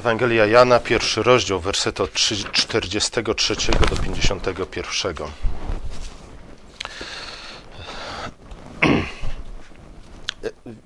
[0.00, 3.56] Ewangelia Jana, pierwszy rozdział, werset od 43
[3.90, 5.14] do 51.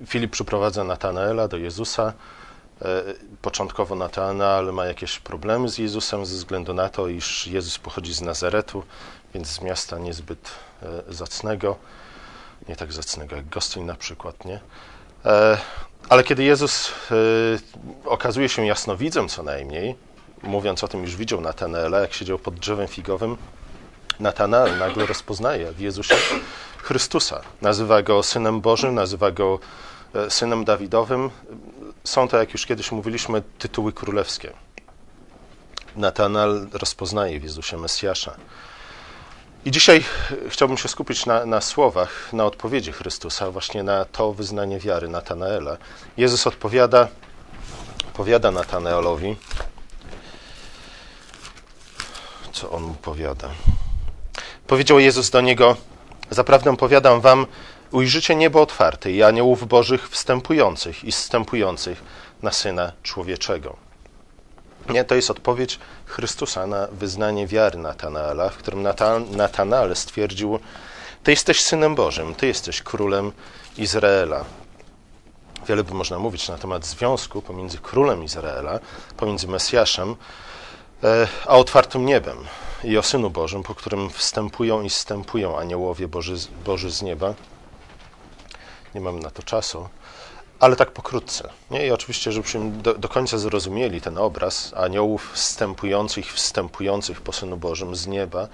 [0.07, 2.13] Filip przyprowadza Natanaela do Jezusa.
[2.81, 3.03] E,
[3.41, 8.21] początkowo Natanael ma jakieś problemy z Jezusem ze względu na to, iż Jezus pochodzi z
[8.21, 8.83] Nazaretu,
[9.33, 10.51] więc z miasta niezbyt
[10.83, 11.75] e, zacnego,
[12.69, 14.59] nie tak zacnego jak Gostyń na przykład, nie?
[16.05, 16.91] E, ale kiedy Jezus
[18.05, 19.95] okazuje się jasnowidzem co najmniej,
[20.43, 23.37] mówiąc o tym, już widział Natanaela, jak siedział pod drzewem figowym,
[24.19, 26.15] Natanael nagle rozpoznaje w Jezusie
[26.77, 27.41] Chrystusa.
[27.61, 29.59] Nazywa go Synem Bożym, nazywa go
[30.29, 31.29] Synem Dawidowym.
[32.03, 34.53] Są to, jak już kiedyś mówiliśmy, tytuły królewskie.
[35.95, 38.35] Natanael rozpoznaje w Jezusie Mesjasza.
[39.65, 40.03] I dzisiaj
[40.49, 45.77] chciałbym się skupić na, na, słowach, na odpowiedzi Chrystusa, właśnie na to wyznanie wiary Natanaela.
[46.17, 47.07] Jezus odpowiada,
[48.13, 49.35] powiada Natanaelowi,
[52.51, 53.49] co on mu powiada.
[54.67, 55.75] Powiedział Jezus do niego:
[56.29, 57.45] Zaprawdę powiadam wam,
[57.91, 62.03] ujrzycie niebo otwarte i aniołów bożych wstępujących i zstępujących
[62.41, 63.84] na Syna Człowieczego.
[64.89, 68.83] Nie, to jest odpowiedź Chrystusa na wyznanie wiary Natanaela, w którym
[69.31, 70.59] Natanael stwierdził:
[71.23, 73.31] Ty jesteś synem Bożym, ty jesteś królem
[73.77, 74.45] Izraela.
[75.67, 78.79] Wiele by można mówić na temat związku pomiędzy królem Izraela,
[79.17, 80.15] pomiędzy Mesjaszem,
[81.03, 82.37] e, a otwartym niebem
[82.83, 87.33] i o Synu Bożym, po którym wstępują i zstępują aniołowie Boży, Boży z nieba.
[88.95, 89.89] Nie mam na to czasu
[90.59, 91.49] ale tak pokrótce.
[91.71, 91.87] Nie?
[91.87, 97.95] I oczywiście, żebyśmy do, do, końca zrozumieli ten obraz aniołów wstępujących, wstępujących po Synu Bożym
[97.95, 98.47] z nieba,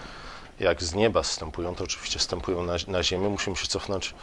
[0.60, 4.14] jak z nieba wstępują, to oczywiście wstępują na, na ziemię, musimy się cofnąć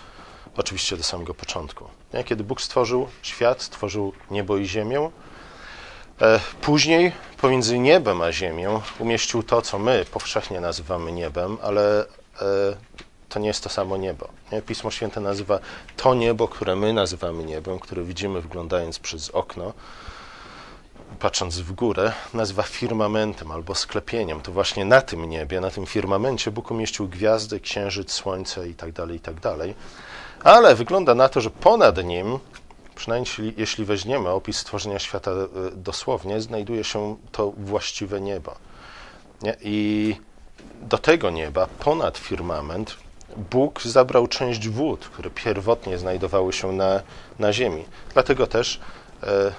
[0.57, 1.89] oczywiście do samego początku.
[2.15, 2.25] Nie?
[2.25, 5.11] Kiedy Bóg stworzył świat, stworzył niebo i ziemię,
[6.21, 12.07] e, później pomiędzy niebem a ziemią umieścił to, co my powszechnie nazywamy niebem, ale e,
[13.29, 14.29] to nie jest to samo niebo.
[14.53, 14.63] Nie?
[14.63, 15.59] Pismo Święte nazywa
[15.97, 19.73] to niebo, które my nazywamy niebem, które widzimy wglądając przez okno,
[21.19, 24.41] patrząc w górę, nazywa firmamentem albo sklepieniem.
[24.41, 29.11] To właśnie na tym niebie, na tym firmamencie Bóg umieścił gwiazdy, księżyc, słońce itd., tak
[29.11, 29.41] itd.
[29.41, 29.75] Tak
[30.45, 32.39] Ale wygląda na to, że ponad nim,
[32.95, 35.47] przynajmniej jeśli weźmiemy opis stworzenia świata e,
[35.77, 38.55] dosłownie, znajduje się to właściwe niebo.
[39.43, 39.57] Nie?
[39.61, 40.17] I
[40.83, 42.97] do tego nieba, ponad firmament,
[43.39, 47.03] Bóg zabrał część wód, które pierwotnie znajdowały się na,
[47.39, 47.85] na ziemi.
[48.13, 48.81] Dlatego też,
[49.23, 49.53] e,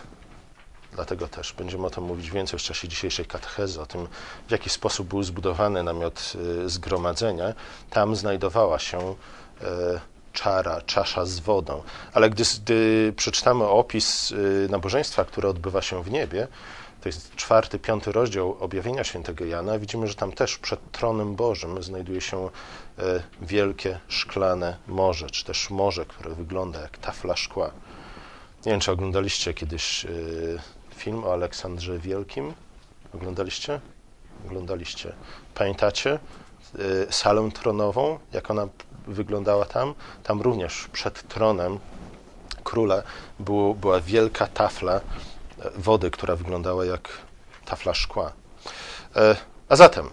[0.94, 4.07] dlatego też będziemy o tym mówić więcej w czasie dzisiejszej katechezy, o tym,
[4.47, 6.34] w jaki sposób był zbudowany namiot
[6.66, 7.53] e, zgromadzenia.
[7.90, 9.00] Tam znajdowała się
[9.62, 10.00] e,
[10.34, 11.81] czara, czasza z wodą.
[12.13, 14.35] Ale gdy, gdy przeczytamy opis e,
[14.72, 16.47] nabożeństwa, które odbywa się w niebie,
[17.01, 21.84] to jest czwarty, piąty rozdział objawienia świętego Jana, widzimy, że tam też przed tronem Bożym
[21.84, 22.50] znajduje się
[23.41, 27.71] wielkie szklane morze, czy też morze, które wygląda jak tafla szkła.
[28.65, 30.09] Nie wiem, czy oglądaliście kiedyś e,
[30.95, 32.53] film o Aleksandrze Wielkim?
[33.13, 33.79] Oglądaliście?
[34.45, 35.13] Oglądaliście.
[35.55, 38.67] Pamiętacie e, salę tronową, jak ona
[39.07, 39.93] wyglądała tam?
[40.23, 41.79] Tam również przed tronem
[42.63, 43.03] króla
[43.39, 45.01] było, była wielka tafla
[45.75, 47.09] wody, która wyglądała jak
[47.66, 48.33] tafla szkła.
[49.16, 49.35] E,
[49.69, 50.09] a zatem,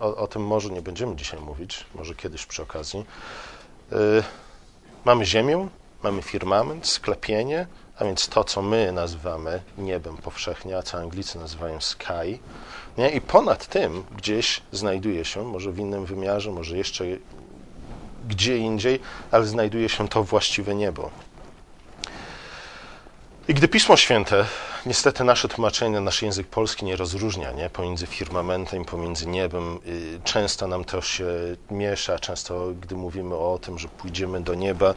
[0.00, 3.04] o, o tym może nie będziemy dzisiaj mówić, może kiedyś przy okazji.
[3.92, 3.96] E,
[5.04, 5.68] mamy ziemię,
[6.02, 7.66] mamy firmament, sklepienie,
[7.98, 12.38] a więc to, co my nazywamy niebem powszechnie, a co Anglicy nazywają sky.
[12.98, 13.10] Nie?
[13.10, 17.04] I ponad tym gdzieś znajduje się, może w innym wymiarze, może jeszcze
[18.28, 19.00] gdzie indziej,
[19.30, 21.10] ale znajduje się to właściwe niebo.
[23.48, 24.46] I gdy Pismo Święte,
[24.86, 27.70] niestety nasze tłumaczenie, nasz język polski nie rozróżnia nie?
[27.70, 31.26] pomiędzy firmamentem, pomiędzy niebem, y, często nam to się
[31.70, 34.94] miesza, często gdy mówimy o tym, że pójdziemy do nieba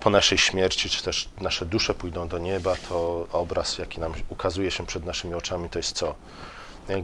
[0.00, 4.70] po naszej śmierci, czy też nasze dusze pójdą do nieba, to obraz, jaki nam ukazuje
[4.70, 6.14] się przed naszymi oczami, to jest co?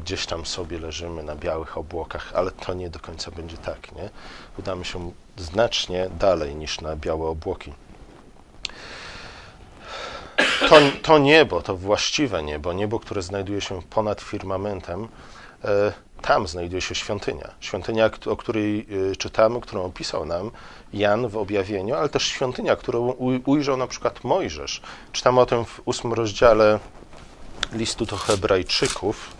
[0.05, 3.93] Gdzieś tam sobie leżymy na białych obłokach, ale to nie do końca będzie tak.
[3.93, 4.11] Nie?
[4.59, 7.73] Udamy się znacznie dalej niż na białe obłoki
[10.69, 15.09] to, to niebo, to właściwe niebo, niebo, które znajduje się ponad firmamentem,
[15.65, 15.93] e,
[16.23, 17.51] tam znajduje się świątynia.
[17.61, 20.51] Świątynia, o której e, czytamy, którą opisał nam
[20.93, 23.11] Jan w objawieniu, ale też świątynia, którą
[23.47, 24.81] ujrzał na przykład Mojżesz.
[25.13, 26.79] Czytamy o tym w ósmym rozdziale
[27.73, 29.35] listu do Hebrajczyków.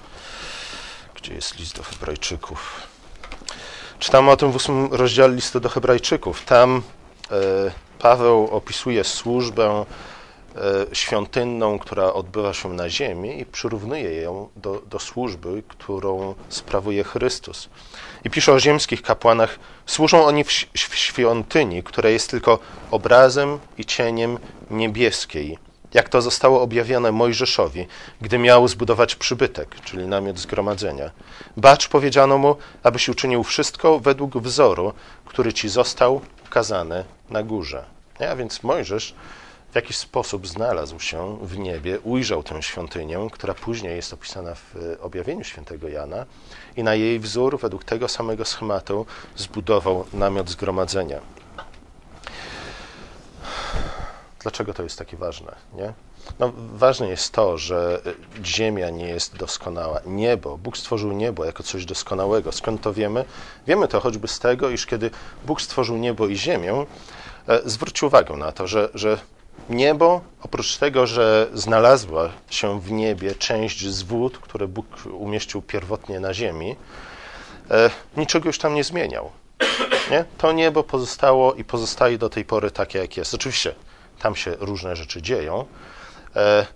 [1.15, 2.83] Gdzie jest list do Hebrajczyków?
[3.99, 6.45] Czytamy o tym w ósmym rozdziale listu do Hebrajczyków.
[6.45, 6.83] Tam
[7.31, 7.35] e,
[7.99, 9.85] Paweł opisuje służbę
[10.93, 17.69] świątynną, która odbywa się na ziemi i przyrównuje ją do, do służby, którą sprawuje Chrystus.
[18.25, 22.59] I pisze o ziemskich kapłanach, służą oni w, w świątyni, która jest tylko
[22.91, 24.39] obrazem i cieniem
[24.71, 25.59] niebieskiej,
[25.95, 27.87] jak to zostało objawione Mojżeszowi,
[28.21, 31.11] gdy miał zbudować przybytek, czyli namiot zgromadzenia.
[31.57, 34.93] Bacz powiedziano mu, abyś uczynił wszystko według wzoru,
[35.25, 37.85] który ci został ukazany na górze.
[38.31, 39.15] A więc Mojżesz
[39.77, 45.45] jakiś sposób znalazł się w niebie, ujrzał tę świątynię, która później jest opisana w objawieniu
[45.45, 46.27] świętego Jana
[46.77, 49.07] i na jej wzór, według tego samego schematu,
[49.37, 51.21] zbudował namiot zgromadzenia.
[54.41, 55.55] Dlaczego to jest takie ważne?
[55.75, 55.93] Nie?
[56.39, 58.03] No, ważne jest to, że
[58.45, 60.01] Ziemia nie jest doskonała.
[60.07, 62.53] Niebo, Bóg stworzył niebo jako coś doskonałego.
[62.53, 63.25] Skąd to wiemy?
[63.67, 65.11] Wiemy to choćby z tego, iż kiedy
[65.47, 66.87] Bóg stworzył niebo i Ziemię,
[67.49, 69.19] e, zwróć uwagę na to, że, że
[69.71, 76.21] niebo, oprócz tego, że znalazła się w niebie część z wód, które Bóg umieścił pierwotnie
[76.21, 76.77] na ziemi,
[77.71, 79.31] e, niczego już tam nie zmieniał.
[80.11, 80.25] Nie?
[80.39, 83.35] To niebo pozostało i pozostaje do tej pory takie, jak jest.
[83.35, 83.75] Oczywiście
[84.19, 85.65] tam się różne rzeczy dzieją,
[86.37, 86.67] e,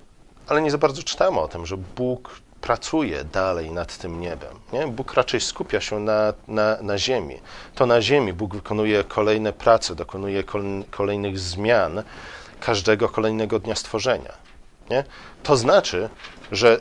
[0.46, 4.58] ale nie za bardzo czytamy o tym, że Bóg pracuje dalej nad tym niebem.
[4.72, 4.86] Nie?
[4.86, 7.40] Bóg raczej skupia się na, na, na ziemi.
[7.74, 10.44] To na ziemi Bóg wykonuje kolejne prace, dokonuje
[10.90, 12.02] kolejnych zmian
[12.60, 14.32] każdego kolejnego dnia stworzenia.
[14.90, 15.04] Nie?
[15.42, 16.08] To znaczy,
[16.52, 16.80] że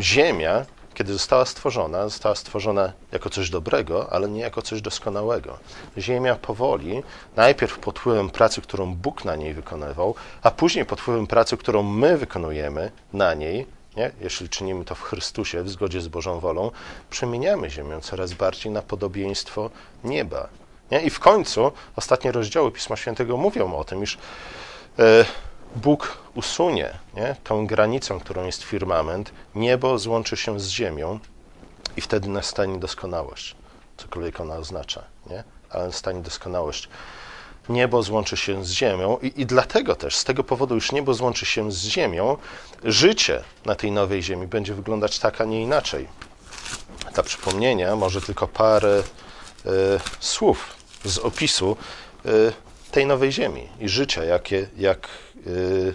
[0.00, 5.58] ziemia kiedy została stworzona, została stworzona jako coś dobrego, ale nie jako coś doskonałego.
[5.98, 7.02] Ziemia powoli,
[7.36, 11.82] najpierw pod wpływem pracy, którą Bóg na niej wykonywał, a później pod wpływem pracy, którą
[11.82, 14.10] my wykonujemy na niej, nie?
[14.20, 16.70] jeśli czynimy to w Chrystusie, w zgodzie z Bożą wolą,
[17.10, 19.70] przemieniamy Ziemię coraz bardziej na podobieństwo
[20.04, 20.48] nieba.
[20.90, 21.00] Nie?
[21.00, 24.18] I w końcu ostatnie rozdziały Pisma Świętego mówią o tym, iż
[25.76, 31.18] Bóg usunie nie, tą granicą, którą jest firmament, niebo złączy się z ziemią
[31.96, 33.56] i wtedy nastanie doskonałość,
[33.96, 35.44] cokolwiek ona oznacza, nie?
[35.70, 36.88] ale nastanie doskonałość.
[37.68, 41.46] Niebo złączy się z ziemią i, i dlatego też, z tego powodu, już niebo złączy
[41.46, 42.36] się z ziemią,
[42.84, 46.08] życie na tej nowej ziemi będzie wyglądać tak, a nie inaczej.
[47.14, 49.02] Dla przypomnienia może tylko parę
[49.66, 49.70] y,
[50.20, 51.76] słów z opisu
[52.26, 52.52] y,
[52.90, 55.08] tej nowej ziemi i życia, jakie, jak
[55.46, 55.94] yy,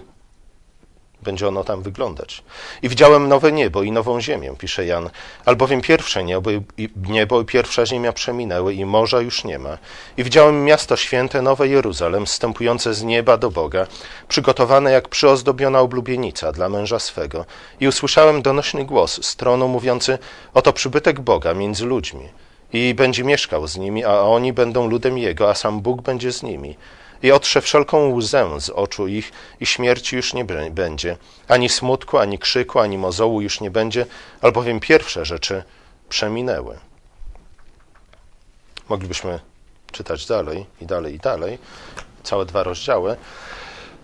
[1.24, 2.44] będzie ono tam wyglądać.
[2.82, 5.10] I widziałem nowe niebo i nową ziemię, pisze Jan,
[5.46, 9.78] albowiem pierwsze niebo i, niebo i pierwsza ziemia przeminęły i morza już nie ma.
[10.18, 13.88] I widziałem miasto święte, nowe Jeruzalem, wstępujące z nieba do Boga,
[14.28, 17.46] przygotowane jak przyozdobiona oblubienica dla męża swego.
[17.80, 20.18] I usłyszałem donośny głos z tronu mówiący,
[20.54, 22.30] oto przybytek Boga między ludźmi
[22.74, 26.44] i będzie mieszkał z nimi, a oni będą ludem Jego, a sam Bóg będzie z
[26.44, 26.78] nimi.
[27.24, 32.40] I otrze wszelką łzę z oczu ich i śmierci już nie będzie, ani smutku, ani
[32.40, 34.06] krzyku, ani mozołu już nie będzie,
[34.42, 35.64] albowiem pierwsze rzeczy
[36.10, 36.78] przeminęły.
[38.90, 39.40] Moglibyśmy
[39.92, 41.58] czytać dalej i dalej i dalej,
[42.24, 43.16] całe dwa rozdziały,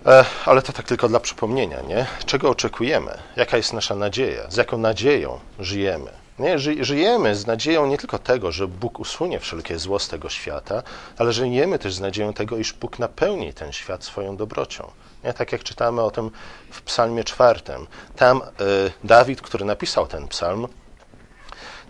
[0.05, 2.05] e, ale to tak tylko dla przypomnienia, nie?
[2.25, 3.17] Czego oczekujemy?
[3.35, 4.49] Jaka jest nasza nadzieja?
[4.49, 6.26] Z jaką nadzieją żyjemy?
[6.39, 6.59] Nie?
[6.59, 10.83] Żyjemy z nadzieją nie tylko tego, że Bóg usunie wszelkie zło z tego świata,
[11.17, 14.91] ale żyjemy też z nadzieją tego, iż Bóg napełni ten świat swoją dobrocią.
[15.23, 15.33] Nie?
[15.33, 16.31] Tak jak czytamy o tym
[16.71, 17.87] w Psalmie czwartym.
[18.15, 20.67] Tam y, Dawid, który napisał ten psalm,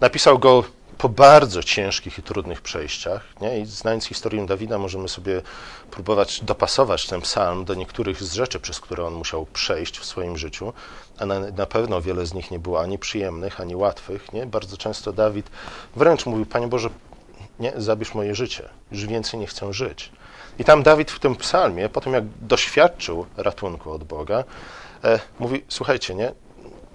[0.01, 0.63] napisał go
[0.98, 3.42] po bardzo ciężkich i trudnych przejściach.
[3.42, 3.60] Nie?
[3.60, 5.42] I znając historię Dawida, możemy sobie
[5.92, 10.38] próbować dopasować ten psalm do niektórych z rzeczy, przez które on musiał przejść w swoim
[10.38, 10.74] życiu,
[11.20, 14.34] a na, na pewno wiele z nich nie było ani przyjemnych, ani łatwych.
[14.34, 14.46] Nie?
[14.46, 15.50] Bardzo często Dawid
[15.96, 16.89] wręcz mówił: Panie Boże,
[17.60, 20.12] nie, zabierz moje życie, już więcej nie chcę żyć.
[20.60, 24.44] I tam Dawid w tym psalmie, po tym jak doświadczył ratunku od Boga,
[25.04, 26.32] e, mówi: Słuchajcie, nie,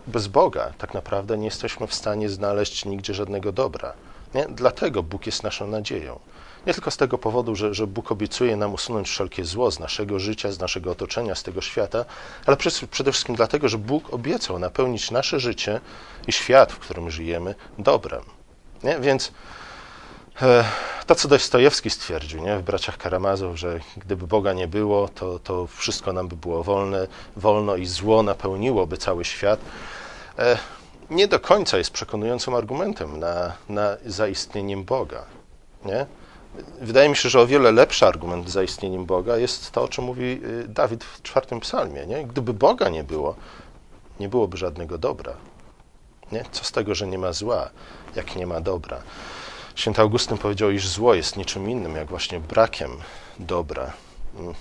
[0.07, 3.93] bez Boga tak naprawdę nie jesteśmy w stanie znaleźć nigdzie żadnego dobra.
[4.35, 4.47] Nie?
[4.49, 6.19] Dlatego Bóg jest naszą nadzieją.
[6.67, 10.19] Nie tylko z tego powodu, że, że Bóg obiecuje nam usunąć wszelkie zło z naszego
[10.19, 12.05] życia, z naszego otoczenia, z tego świata,
[12.47, 12.57] ale
[12.91, 15.81] przede wszystkim dlatego, że Bóg obiecał napełnić nasze życie
[16.27, 18.23] i świat, w którym żyjemy, dobrem.
[18.85, 18.99] Nie?
[19.01, 19.33] Więc
[21.07, 22.59] to, co Dostojewski stwierdził nie?
[22.59, 27.07] w Braciach Karamazów, że gdyby Boga nie było, to, to wszystko nam by było wolne,
[27.37, 29.61] wolno i zło napełniłoby cały świat,
[30.39, 30.59] e,
[31.11, 35.25] nie do końca jest przekonującym argumentem na, na zaistnieniem Boga.
[35.85, 36.07] Nie?
[36.81, 40.05] Wydaje mi się, że o wiele lepszy argument za istnieniem Boga jest to, o czym
[40.05, 42.07] mówi y, Dawid w czwartym psalmie.
[42.07, 42.25] Nie?
[42.25, 43.35] Gdyby Boga nie było,
[44.21, 45.33] nie byłoby żadnego dobra.
[46.33, 46.45] Nie?
[46.53, 47.71] Co z tego, że nie ma zła,
[48.17, 49.03] jak nie ma dobra?
[49.75, 52.91] Święty Augustyn powiedział, iż zło jest niczym innym, jak właśnie brakiem
[53.39, 53.93] dobra.
[54.39, 54.55] Mm.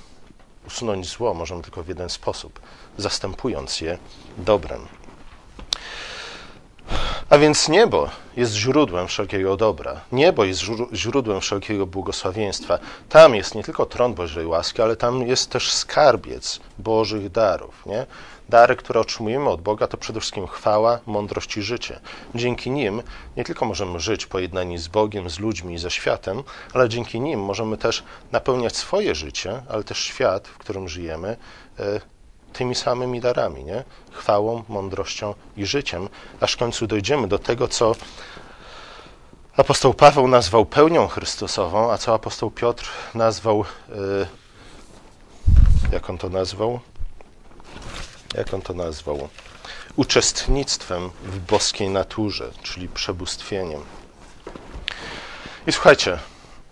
[0.67, 2.59] usunąć zło możemy tylko w jeden sposób
[2.97, 3.97] zastępując je
[4.37, 4.87] dobrem.
[7.29, 10.01] A więc niebo jest źródłem wszelkiego dobra.
[10.11, 10.61] Niebo jest
[10.93, 12.79] źródłem wszelkiego błogosławieństwa.
[13.09, 17.85] Tam jest nie tylko tron Bożej łaski, ale tam jest też skarbiec Bożych darów.
[17.85, 18.05] Nie?
[18.51, 21.99] Dary, które otrzymujemy od Boga, to przede wszystkim chwała, mądrość i życie.
[22.35, 23.03] Dzięki nim
[23.37, 26.43] nie tylko możemy żyć pojednani z Bogiem, z ludźmi i ze światem,
[26.73, 31.37] ale dzięki nim możemy też napełniać swoje życie, ale też świat, w którym żyjemy,
[31.79, 32.01] e,
[32.53, 33.83] tymi samymi darami, nie?
[34.11, 37.95] chwałą, mądrością i życiem, aż w końcu dojdziemy do tego, co
[39.57, 44.27] apostoł Paweł nazwał pełnią Chrystusową, a co apostoł Piotr nazwał, yy,
[45.91, 46.79] jak on to nazwał?
[48.35, 49.29] Jak on to nazwał?
[49.95, 53.81] Uczestnictwem w boskiej naturze, czyli przebóstwieniem.
[55.67, 56.19] I słuchajcie,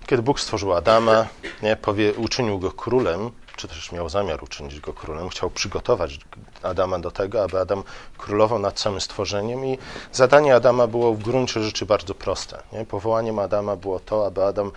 [0.08, 1.28] kiedy Bóg stworzył Adama,
[1.62, 6.20] nie, powie, uczynił go królem, czy też miał zamiar uczynić go królem, chciał przygotować
[6.64, 7.84] Adama do tego, aby Adam
[8.18, 9.78] królował nad całym stworzeniem i
[10.12, 12.64] zadanie Adama było w gruncie rzeczy bardzo proste.
[12.74, 12.86] Nie?
[12.86, 14.72] Powołaniem Adama było to, aby Adam,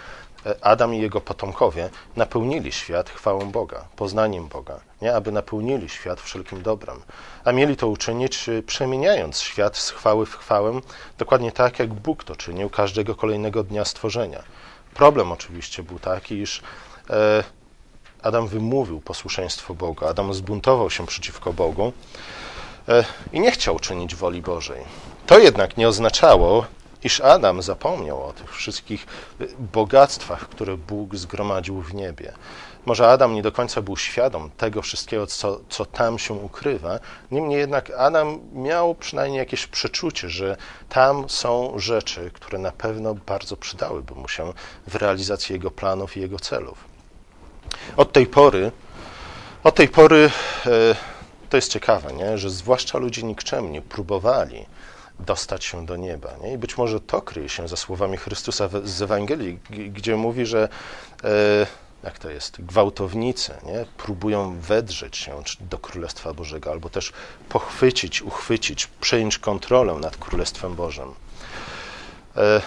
[0.61, 5.15] Adam i jego potomkowie napełnili świat chwałą Boga, poznaniem Boga, nie?
[5.15, 7.03] aby napełnili świat wszelkim dobrem.
[7.45, 10.81] A mieli to uczynić e, przemieniając świat z chwały w chwałę,
[11.19, 14.43] dokładnie tak jak Bóg to czynił każdego kolejnego dnia stworzenia.
[14.95, 16.63] Problem oczywiście był taki, iż
[17.11, 17.45] e,
[18.23, 21.93] Adam wymówił posłuszeństwo Boga, Adam zbuntował się przeciwko Bogu
[22.89, 24.81] e, i nie chciał czynić woli Bożej.
[25.27, 26.67] To jednak nie oznaczało,
[27.05, 29.07] iż Adam zapomniał o tych wszystkich
[29.41, 32.33] e, bogactwach, które Bóg zgromadził w niebie.
[32.87, 36.99] Może Adam nie do końca był świadom tego wszystkiego, co, co tam się ukrywa,
[37.31, 40.57] niemniej jednak Adam miał przynajmniej jakieś przeczucie, że
[40.89, 44.53] tam są rzeczy, które na pewno bardzo przydałyby mu się
[44.87, 46.85] w realizacji jego planów i jego celów.
[47.97, 48.73] Od tej pory,
[49.65, 50.31] od tej pory
[50.67, 50.71] e,
[51.51, 52.39] to jest ciekawe, nie?
[52.39, 54.67] że zwłaszcza ludzie nikczemni próbowali
[55.27, 56.31] dostać się do nieba.
[56.43, 56.53] Nie?
[56.53, 60.69] I być może to kryje się za słowami Chrystusa z Ewangelii, gdzie mówi, że
[61.25, 61.67] e,
[62.05, 63.85] jak to jest, gwałtownicy nie?
[63.97, 67.13] próbują wedrzeć się do Królestwa Bożego, albo też
[67.49, 71.09] pochwycić, uchwycić, przejąć kontrolę nad Królestwem Bożym.
[72.37, 72.63] E,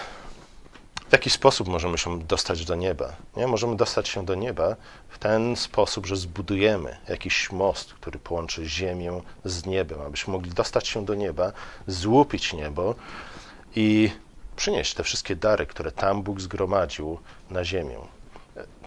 [1.08, 3.16] w jaki sposób możemy się dostać do nieba?
[3.36, 3.46] Nie?
[3.46, 4.76] Możemy dostać się do nieba
[5.08, 10.88] w ten sposób, że zbudujemy jakiś most, który połączy ziemię z niebem, abyśmy mogli dostać
[10.88, 11.52] się do nieba,
[11.86, 12.94] złupić niebo
[13.76, 14.10] i
[14.56, 17.18] przynieść te wszystkie dary, które tam Bóg zgromadził
[17.50, 17.98] na ziemię.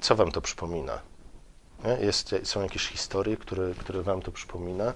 [0.01, 0.99] Co wam to przypomina?
[2.01, 4.93] Jest, są jakieś historie, które, które wam to przypomina?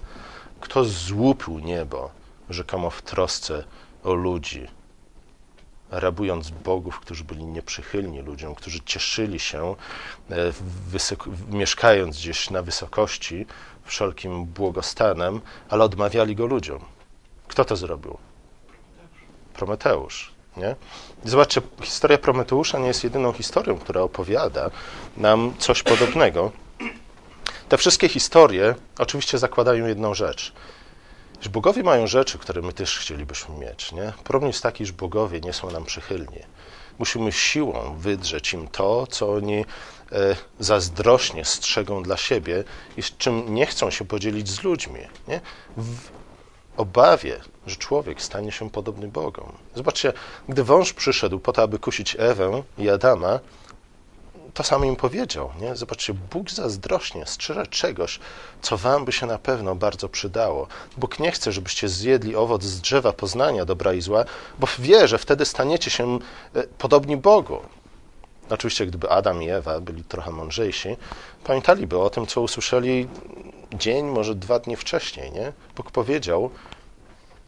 [0.60, 2.10] Kto złupił niebo,
[2.50, 3.64] rzekomo w trosce
[4.04, 4.66] o ludzi,
[6.00, 9.74] rabując bogów, którzy byli nieprzychylni ludziom, którzy cieszyli się,
[10.30, 10.34] e,
[11.50, 13.46] mieszkając gdzieś na wysokości,
[13.84, 16.84] wszelkim błogostanem, ale odmawiali go ludziom.
[17.48, 18.18] Kto to zrobił?
[19.54, 20.32] Prometeusz.
[20.56, 20.76] Nie?
[21.24, 24.70] Zobaczcie, historia Prometeusza nie jest jedyną historią, która opowiada
[25.16, 26.52] nam coś podobnego.
[27.68, 30.52] Te wszystkie historie oczywiście zakładają jedną rzecz–
[31.44, 33.92] że bogowie mają rzeczy, które my też chcielibyśmy mieć.
[33.92, 34.12] Nie?
[34.24, 36.38] Problem jest taki, że bogowie nie są nam przychylni.
[36.98, 39.64] Musimy siłą wydrzeć im to, co oni
[40.12, 42.64] e, zazdrośnie strzegą dla siebie
[42.96, 45.00] i z czym nie chcą się podzielić z ludźmi.
[45.28, 45.40] Nie?
[45.76, 45.96] W
[46.76, 49.52] obawie, że człowiek stanie się podobny Bogom.
[49.74, 50.12] Zobaczcie,
[50.48, 53.40] gdy wąż przyszedł po to, aby kusić Ewę i Adama,
[54.54, 55.50] to samo im powiedział.
[55.60, 55.76] Nie?
[55.76, 58.20] Zobaczcie, Bóg zazdrośnie strzeże czegoś,
[58.62, 60.66] co wam by się na pewno bardzo przydało.
[60.96, 64.24] Bóg nie chce, żebyście zjedli owoc z drzewa poznania dobra i zła,
[64.58, 66.18] bo wie, że wtedy staniecie się
[66.54, 67.58] e, podobni Bogu.
[68.50, 70.96] Oczywiście, gdyby Adam i Ewa byli trochę mądrzejsi,
[71.44, 73.08] pamiętaliby o tym, co usłyszeli
[73.74, 75.32] dzień, może dwa dni wcześniej.
[75.32, 75.52] Nie?
[75.76, 76.50] Bóg powiedział,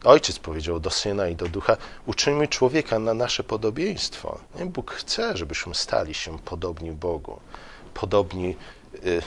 [0.03, 4.39] Ojciec powiedział do Syna i do Ducha: Uczyńmy człowieka na nasze podobieństwo.
[4.65, 7.39] Bóg chce, żebyśmy stali się podobni Bogu,
[7.93, 8.55] podobni
[9.05, 9.21] y,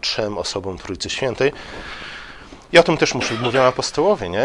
[0.00, 1.52] trzem osobom Trójcy Świętej.
[2.72, 4.44] I o tym też mówią apostołowie, nie?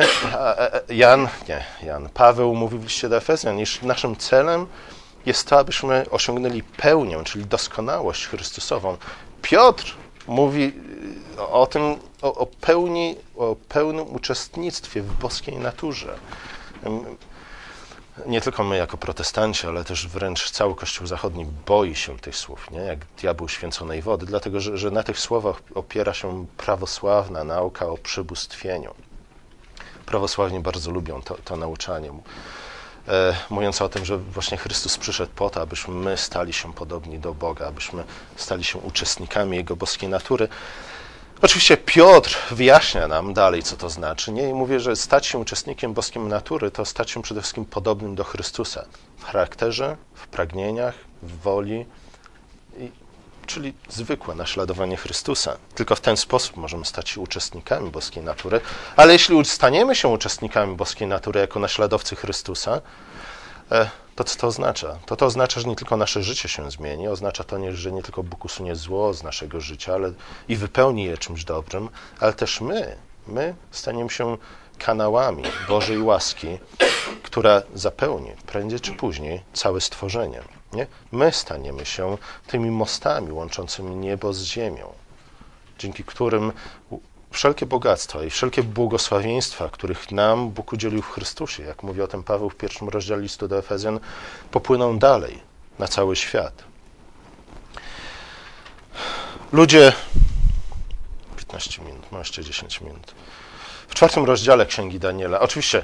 [0.89, 4.67] Jan, nie, Jan, Paweł mówił w liście do Efezjan, iż naszym celem
[5.25, 8.97] jest to, abyśmy osiągnęli pełnię, czyli doskonałość Chrystusową.
[9.41, 9.95] Piotr
[10.27, 10.73] mówi
[11.37, 16.17] o tym, o, o, pełni, o pełnym uczestnictwie w boskiej naturze.
[18.25, 22.71] Nie tylko my jako protestanci, ale też wręcz cały Kościół Zachodni boi się tych słów,
[22.71, 22.79] nie?
[22.79, 27.97] jak diabeł święconej wody, dlatego że, że na tych słowach opiera się prawosławna nauka o
[27.97, 28.93] przybóstwieniu.
[30.05, 32.11] Prawosławni bardzo lubią to, to nauczanie
[33.07, 37.19] e, mówiąc o tym, że właśnie Chrystus przyszedł po to, abyśmy my stali się podobni
[37.19, 38.03] do Boga, abyśmy
[38.35, 40.47] stali się uczestnikami Jego boskiej natury.
[41.41, 44.31] Oczywiście Piotr wyjaśnia nam dalej, co to znaczy.
[44.31, 44.49] Nie?
[44.49, 48.23] I mówię, że stać się uczestnikiem boskim natury to stać się przede wszystkim podobnym do
[48.23, 48.85] Chrystusa
[49.17, 51.85] w charakterze, w pragnieniach, w woli,
[52.77, 52.91] i,
[53.47, 55.57] czyli zwykłe naśladowanie Chrystusa.
[55.75, 58.61] Tylko w ten sposób możemy stać się uczestnikami boskiej natury.
[58.95, 62.81] Ale jeśli staniemy się uczestnikami boskiej natury jako naśladowcy Chrystusa,
[63.71, 64.99] e, to co to oznacza?
[65.05, 68.03] To to oznacza, że nie tylko nasze życie się zmieni, oznacza to, nie, że nie
[68.03, 70.11] tylko Bóg usunie zło z naszego życia ale
[70.47, 71.89] i wypełni je czymś dobrym,
[72.19, 72.95] ale też my,
[73.27, 74.37] my staniemy się
[74.77, 76.57] kanałami Bożej łaski,
[77.23, 80.56] która zapełni prędzej czy później całe stworzenie.
[80.73, 80.87] Nie?
[81.11, 84.93] My staniemy się tymi mostami łączącymi niebo z ziemią,
[85.79, 86.51] dzięki którym
[87.31, 92.23] wszelkie bogactwa i wszelkie błogosławieństwa, których nam Bóg udzielił w Chrystusie, jak mówi o tym
[92.23, 93.99] Paweł w pierwszym rozdziale listu do Efezjan,
[94.51, 95.39] popłyną dalej
[95.79, 96.63] na cały świat.
[99.51, 99.93] Ludzie,
[101.37, 103.15] 15 minut, ma jeszcze 10 minut.
[103.87, 105.83] W czwartym rozdziale Księgi Daniela, oczywiście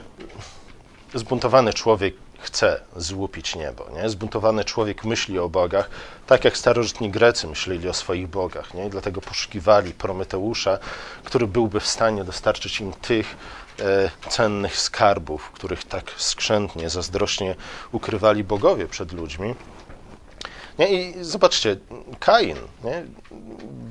[1.14, 3.86] zbuntowany człowiek chce złupić niebo.
[3.96, 4.10] Nie?
[4.10, 5.90] Zbuntowany człowiek myśli o bogach,
[6.28, 8.74] tak jak starożytni Grecy myśleli o swoich bogach.
[8.74, 8.86] Nie?
[8.86, 10.80] I dlatego poszukiwali Prometeusza,
[11.24, 13.36] który byłby w stanie dostarczyć im tych
[13.80, 17.56] e, cennych skarbów, których tak skrzętnie, zazdrośnie
[17.92, 19.56] ukrywali bogowie przed ludźmi.
[20.80, 20.88] Nie?
[20.94, 21.78] I zobaczcie,
[22.20, 23.04] Kain nie?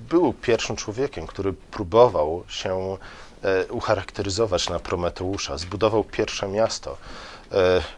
[0.09, 2.97] był pierwszym człowiekiem, który próbował się
[3.43, 6.97] e, ucharakteryzować na Prometeusza, zbudował pierwsze miasto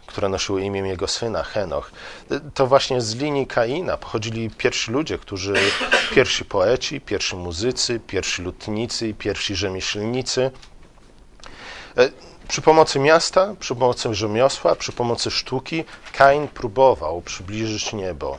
[0.06, 1.90] które nosiło imię jego syna, Henoch.
[2.30, 5.54] E, to właśnie z linii Kaina pochodzili pierwsi ludzie, którzy,
[6.14, 10.50] pierwsi poeci, pierwsi muzycy, pierwsi lutnicy, pierwsi rzemieślnicy.
[11.96, 12.10] E,
[12.48, 18.38] przy pomocy miasta, przy pomocy rzemiosła, przy pomocy sztuki Kain próbował przybliżyć niebo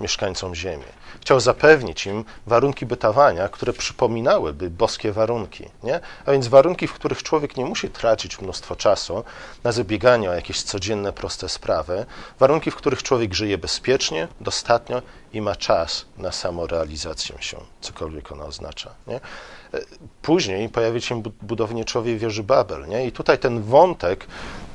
[0.00, 0.84] mieszkańcom ziemi.
[1.22, 5.68] Chciał zapewnić im warunki bytowania, które przypominałyby boskie warunki.
[5.82, 6.00] Nie?
[6.26, 9.24] A więc warunki, w których człowiek nie musi tracić mnóstwo czasu
[9.64, 12.06] na zabieganie o jakieś codzienne, proste sprawy.
[12.38, 18.44] Warunki, w których człowiek żyje bezpiecznie, dostatnio i ma czas na samorealizację się, cokolwiek ona
[18.44, 18.90] oznacza.
[19.06, 19.16] Nie?
[19.16, 19.20] E,
[20.22, 22.88] później pojawi się budowniczowie wieży Babel.
[22.88, 23.06] Nie?
[23.06, 24.26] I tutaj ten wątek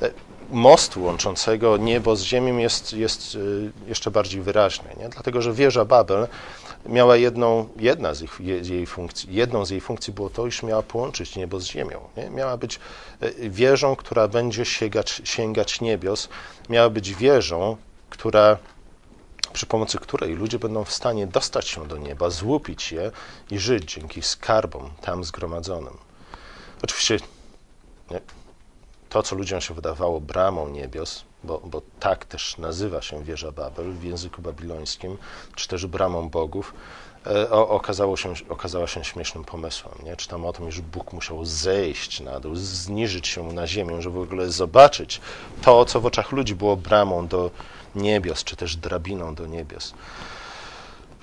[0.02, 0.10] e,
[0.50, 5.08] mostu łączącego niebo z ziemią jest, jest y, jeszcze bardziej wyraźny, nie?
[5.08, 6.28] dlatego że wieża Babel
[6.86, 10.82] miała jedną, jedna z ich, jej funkcji, jedną z jej funkcji było to, iż miała
[10.82, 12.00] połączyć niebo z ziemią.
[12.16, 12.30] Nie?
[12.30, 12.80] Miała być
[13.22, 16.28] y, wieżą, która będzie sięgać, sięgać niebios,
[16.68, 17.76] miała być wieżą,
[18.10, 18.58] która
[19.52, 23.10] przy pomocy której ludzie będą w stanie dostać się do nieba, złupić je
[23.50, 25.96] i żyć dzięki skarbom tam zgromadzonym.
[26.82, 27.18] Oczywiście
[28.10, 28.20] nie,
[29.08, 33.92] to, co ludziom się wydawało bramą niebios, bo, bo tak też nazywa się wieża Babel
[33.92, 35.18] w języku babilońskim,
[35.54, 36.74] czy też bramą bogów,
[37.26, 39.94] e, okazało się, okazała się śmiesznym pomysłem.
[40.04, 40.16] Nie?
[40.16, 44.22] Czytam o tym, że Bóg musiał zejść na dół, zniżyć się na ziemię, żeby w
[44.22, 45.20] ogóle zobaczyć
[45.62, 47.50] to, co w oczach ludzi było bramą do
[47.94, 49.94] niebios, czy też drabiną do niebios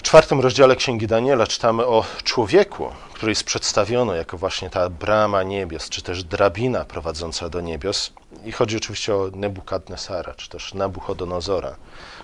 [0.06, 5.90] czwartym rozdziale Księgi Daniela czytamy o człowieku, który jest przedstawiony jako właśnie ta brama niebios,
[5.90, 8.14] czy też drabina prowadząca do niebios.
[8.44, 11.76] I chodzi oczywiście o Nebukadnesara, czy też Nabuchodonozora.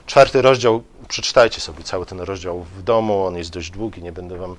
[0.06, 4.38] Czwarty rozdział, przeczytajcie sobie cały ten rozdział w domu, on jest dość długi, nie będę
[4.38, 4.56] wam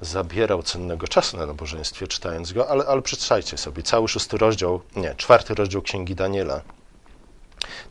[0.00, 5.14] zabierał cennego czasu na nabożeństwie czytając go, ale, ale przeczytajcie sobie cały szósty rozdział, nie,
[5.14, 6.60] czwarty rozdział Księgi Daniela.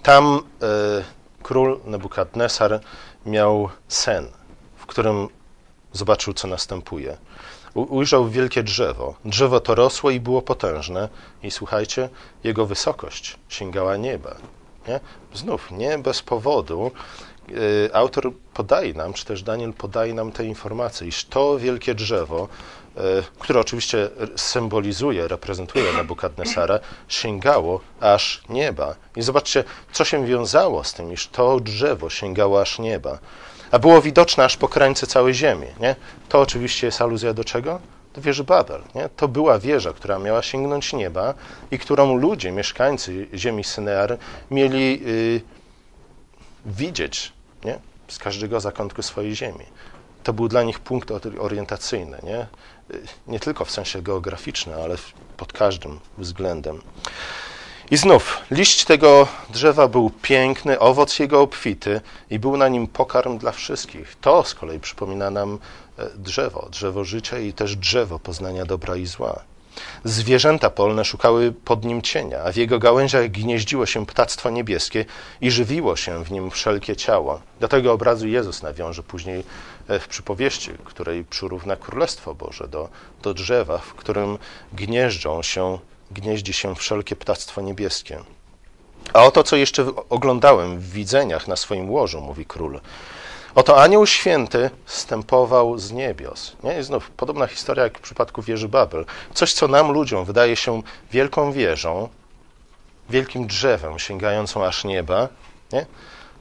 [0.03, 2.79] Tam y, król Nebukadnesar
[3.25, 4.27] miał sen
[4.85, 5.27] w którym
[5.93, 7.17] zobaczył, co następuje.
[7.73, 9.15] ujrzał wielkie drzewo.
[9.25, 11.09] Drzewo to rosło i było potężne,
[11.43, 12.09] i słuchajcie,
[12.43, 14.35] jego wysokość sięgała nieba.
[14.87, 14.99] Nie?
[15.33, 16.91] Znów, nie bez powodu
[17.49, 22.47] y, autor podaje nam, czy też Daniel podaje nam te informacje, iż to wielkie drzewo,
[22.97, 22.99] y,
[23.39, 28.95] które oczywiście symbolizuje, reprezentuje Nebukadnesara, sięgało aż nieba.
[29.15, 33.19] I zobaczcie, co się wiązało z tym, iż to drzewo sięgało aż nieba
[33.71, 35.67] a było widoczne aż po krańce całej ziemi.
[35.79, 35.95] Nie?
[36.29, 37.79] To oczywiście jest aluzja do czego?
[38.13, 38.81] Do wieży Babel.
[38.95, 39.09] Nie?
[39.09, 41.33] To była wieża, która miała sięgnąć nieba
[41.71, 44.17] i którą ludzie, mieszkańcy ziemi Synear
[44.51, 45.41] mieli y,
[46.65, 47.33] widzieć
[47.65, 47.79] nie?
[48.07, 49.65] z każdego zakątku swojej ziemi.
[50.23, 52.47] To był dla nich punkt orientacyjny, nie?
[52.95, 54.95] Y, nie tylko w sensie geograficznym, ale
[55.37, 56.81] pod każdym względem.
[57.91, 63.37] I znów, liść tego drzewa był piękny, owoc jego obfity i był na nim pokarm
[63.37, 64.15] dla wszystkich.
[64.21, 65.59] To z kolei przypomina nam
[65.99, 69.39] e, drzewo, drzewo życia i też drzewo poznania dobra i zła.
[70.03, 75.05] Zwierzęta polne szukały pod nim cienia, a w jego gałęziach gnieździło się ptactwo niebieskie
[75.41, 77.41] i żywiło się w nim wszelkie ciało.
[77.59, 79.43] Do tego obrazu Jezus nawiąże później
[79.87, 82.89] e, w przypowieści, której przyrówna Królestwo Boże do,
[83.21, 84.37] do drzewa, w którym
[84.73, 85.79] gnieżdżą się,
[86.11, 88.19] gnieździ się wszelkie ptactwo niebieskie.
[89.13, 92.79] A oto, co jeszcze oglądałem w widzeniach na swoim łożu, mówi król.
[93.55, 96.55] Oto anioł święty stępował z niebios.
[96.63, 96.79] Nie?
[96.79, 99.05] I znów podobna historia jak w przypadku wieży Babel.
[99.33, 102.09] Coś, co nam ludziom wydaje się wielką wieżą,
[103.09, 105.27] wielkim drzewem sięgającą aż nieba,
[105.73, 105.85] nie?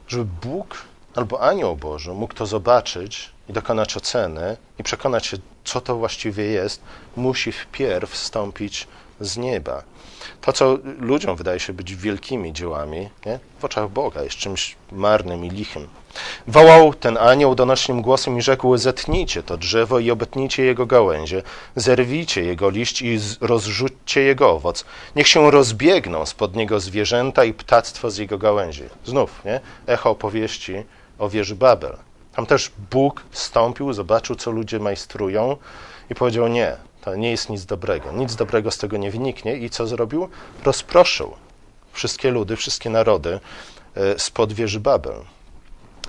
[0.07, 0.77] żeby Bóg
[1.15, 6.43] albo anioł Boży mógł to zobaczyć i dokonać oceny i przekonać się, co to właściwie
[6.43, 6.81] jest,
[7.15, 8.87] musi wpierw wstąpić
[9.19, 9.83] z nieba.
[10.41, 13.39] To, co ludziom wydaje się być wielkimi dziełami, nie?
[13.59, 15.87] w oczach Boga jest czymś marnym i lichym.
[16.47, 21.43] Wołał ten anioł donośnym głosem i rzekł: Zetnijcie to drzewo i obetnijcie jego gałęzie,
[21.75, 24.85] zerwijcie jego liść i rozrzućcie jego owoc.
[25.15, 28.83] Niech się rozbiegną spod niego zwierzęta i ptactwo z jego gałęzi.
[29.05, 29.59] Znów, nie?
[29.87, 30.83] Echo opowieści
[31.19, 31.97] o wieży Babel.
[32.35, 35.57] Tam też Bóg stąpił, zobaczył, co ludzie majstrują
[36.09, 38.11] i powiedział: Nie, to nie jest nic dobrego.
[38.11, 39.57] Nic dobrego z tego nie wyniknie.
[39.57, 40.29] I co zrobił?
[40.63, 41.33] Rozproszył
[41.93, 43.39] wszystkie ludy, wszystkie narody
[43.95, 45.15] e, spod wieży Babel.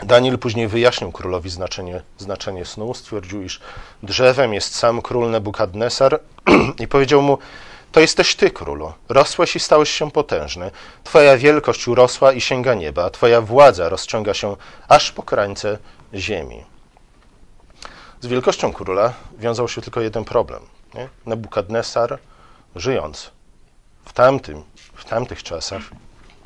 [0.02, 3.60] Daniel później wyjaśnił królowi znaczenie, znaczenie snu, stwierdził, iż
[4.02, 6.20] drzewem jest sam król Nebukadnesar
[6.82, 7.38] i powiedział mu,
[7.92, 8.92] to jesteś ty, królu.
[9.08, 10.70] Rosłeś i stałeś się potężny.
[11.04, 14.56] Twoja wielkość urosła i sięga nieba, twoja władza rozciąga się
[14.88, 15.78] aż po krańce
[16.14, 16.64] ziemi.
[18.20, 20.75] Z wielkością króla wiązał się tylko jeden problem.
[20.96, 21.08] Nie?
[21.26, 22.18] Nebukadnesar,
[22.76, 23.30] żyjąc
[24.04, 24.62] w tamtym,
[24.94, 25.82] w tamtych czasach,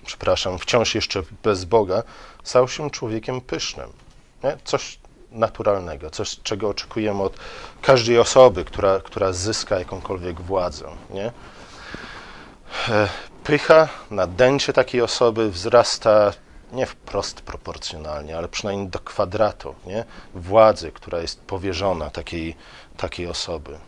[0.06, 2.02] przepraszam, wciąż jeszcze bez Boga,
[2.42, 3.92] stał się człowiekiem pysznym.
[4.44, 4.56] Nie?
[4.64, 4.98] Coś
[5.30, 7.36] naturalnego, coś, czego oczekujemy od
[7.82, 10.86] każdej osoby, która, która zyska jakąkolwiek władzę.
[11.10, 11.32] Nie?
[12.88, 13.08] E,
[13.44, 16.32] pycha, nadęcie takiej osoby wzrasta
[16.72, 20.04] nie wprost proporcjonalnie, ale przynajmniej do kwadratu nie?
[20.34, 22.56] władzy, która jest powierzona takiej,
[22.96, 23.78] takiej osoby.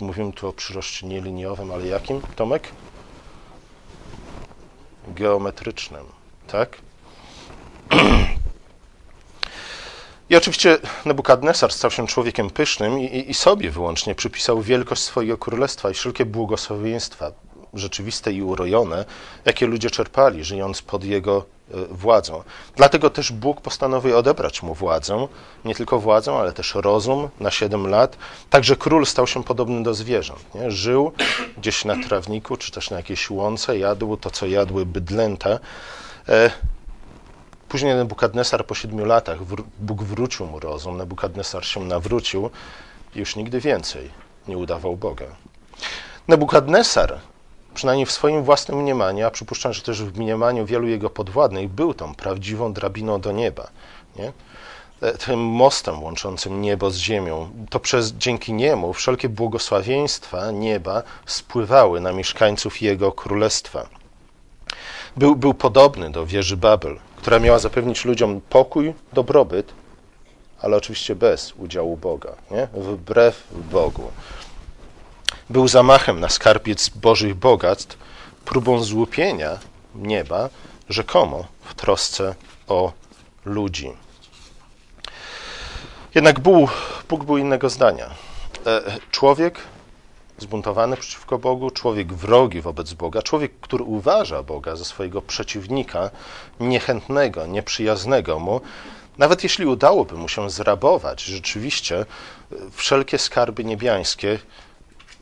[0.00, 2.68] Mówimy tu o przyroście nieliniowym, ale jakim, Tomek?
[5.08, 6.04] Geometrycznym,
[6.46, 6.78] tak?
[10.30, 15.90] I oczywiście Nebukadnesar stał się człowiekiem pysznym i, i, sobie wyłącznie przypisał wielkość swojego królestwa
[15.90, 17.32] i wszelkie błogosławieństwa
[17.74, 19.04] rzeczywiste i urojone,
[19.44, 21.44] jakie ludzie czerpali, żyjąc pod jego
[21.90, 22.42] władzą.
[22.76, 25.28] Dlatego też Bóg postanowił odebrać mu władzę,
[25.64, 28.16] nie tylko władzę, ale też rozum na siedem lat.
[28.50, 30.54] Także król stał się podobny do zwierząt.
[30.54, 30.70] Nie?
[30.70, 31.12] Żył
[31.58, 35.58] gdzieś na trawniku, czy też na jakiejś łące, jadł to, co jadły bydlęta.
[36.28, 36.50] E,
[37.68, 39.38] później Nebukadnesar po siedmiu latach,
[39.80, 42.50] Bóg wrócił mu rozum, Nebukadnesar się nawrócił
[43.14, 44.10] i już nigdy więcej
[44.48, 45.26] nie udawał Boga.
[46.28, 47.20] Nebukadnesar
[47.74, 51.94] przynajmniej w swoim własnym mniemaniu, a przypuszczam, że też w mniemaniu wielu jego podwładnych, był
[51.94, 53.68] tą prawdziwą drabiną do nieba.
[54.16, 54.32] Nie?
[55.00, 57.50] E, tym mostem łączącym niebo z ziemią.
[57.70, 63.88] To przez, dzięki niemu wszelkie błogosławieństwa nieba spływały na mieszkańców jego królestwa.
[65.16, 69.72] Był, był podobny do wieży Babel, która miała zapewnić ludziom pokój, dobrobyt,
[70.60, 72.68] ale oczywiście bez udziału Boga, nie?
[72.72, 74.10] wbrew Bogu
[75.50, 77.98] był zamachem na skarbiec Bożych bogactw,
[78.44, 79.58] próbą złupienia
[79.94, 80.48] nieba,
[80.88, 82.34] rzekomo w trosce
[82.68, 82.92] o
[83.44, 83.92] ludzi.
[86.14, 86.70] Jednak Bóg,
[87.08, 88.10] Bóg był innego zdania.
[88.66, 89.58] E, człowiek
[90.38, 96.10] zbuntowany przeciwko Bogu, człowiek wrogi wobec Boga, człowiek, który uważa Boga za swojego przeciwnika,
[96.60, 98.60] niechętnego, nieprzyjaznego mu,
[99.18, 102.06] nawet jeśli udałoby mu się zrabować rzeczywiście
[102.72, 104.38] wszelkie skarby niebiańskie,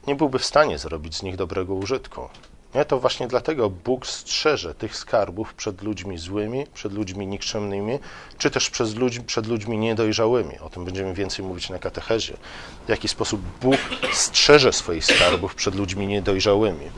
[0.06, 2.28] nie byłby w stanie zrobić z nich dobrego użytku.
[2.74, 7.98] Nie, to właśnie dlatego Bóg strzeże tych skarbów przed ludźmi złymi, przed ludźmi nikczemnymi,
[8.38, 10.58] czy też przed ludźmi, przed ludźmi niedojrzałymi.
[10.58, 12.36] O tym będziemy więcej mówić na katechezie.
[12.86, 13.76] W jaki sposób Bóg
[14.12, 16.90] strzeże swoich skarbów przed ludźmi niedojrzałymi.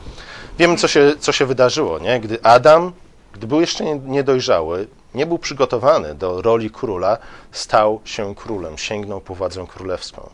[0.58, 2.20] Wiemy, co się, co się wydarzyło, nie?
[2.20, 2.92] Gdy Adam,
[3.32, 7.18] gdy był jeszcze niedojrzały, nie był przygotowany do roli króla,
[7.52, 10.30] stał się królem, sięgnął po władzę królewską.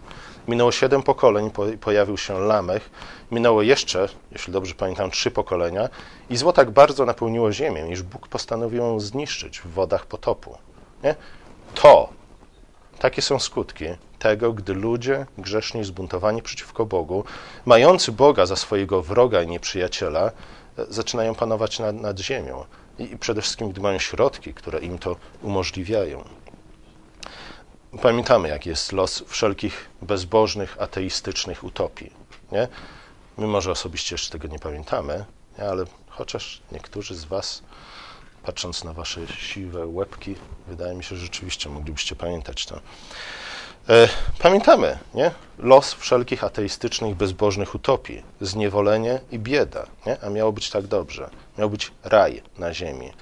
[0.48, 1.50] Minęło siedem pokoleń,
[1.80, 2.90] pojawił się Lamech.
[3.30, 5.88] Minęło jeszcze, jeśli dobrze pamiętam, trzy pokolenia
[6.30, 10.58] i zło tak bardzo napełniło ziemię, iż Bóg postanowił ją zniszczyć w wodach potopu.
[11.02, 11.14] Nie?
[11.74, 12.08] To,
[12.98, 13.84] takie są skutki
[14.18, 17.24] tego, gdy ludzie grzeszni, zbuntowani przeciwko Bogu,
[17.64, 20.32] mający Boga za swojego wroga i nieprzyjaciela, e,
[20.88, 22.64] zaczynają panować nad, nad ziemią.
[22.98, 26.24] I przede wszystkim, gdy mają środki, które im to umożliwiają.
[27.98, 32.12] Pamiętamy, jaki jest los wszelkich bezbożnych, ateistycznych utopii.
[32.52, 32.68] Nie?
[33.38, 35.24] My może osobiście jeszcze tego nie pamiętamy,
[35.58, 37.62] ale chociaż niektórzy z Was,
[38.42, 40.34] patrząc na Wasze siwe łebki,
[40.66, 42.80] wydaje mi się, że rzeczywiście moglibyście pamiętać to.
[43.88, 45.30] E, pamiętamy, nie?
[45.58, 50.24] Los wszelkich ateistycznych, bezbożnych utopii, zniewolenie i bieda, nie?
[50.24, 51.30] A miało być tak dobrze.
[51.58, 53.12] Miał być raj na ziemi.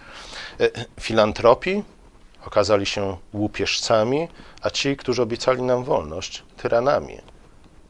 [0.61, 1.83] E, filantropii
[2.47, 4.29] okazali się łupieżcami,
[4.63, 7.19] a ci, którzy obiecali nam wolność, tyranami.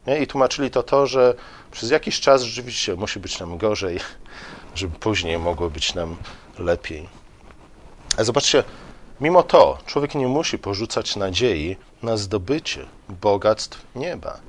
[0.07, 0.19] Nie?
[0.19, 1.33] I tłumaczyli to to, że
[1.71, 3.99] przez jakiś czas rzeczywiście musi być nam gorzej,
[4.75, 6.15] żeby później mogło być nam
[6.59, 7.09] lepiej.
[8.17, 8.63] A zobaczcie,
[9.21, 14.39] mimo to człowiek nie musi porzucać nadziei na zdobycie bogactw nieba.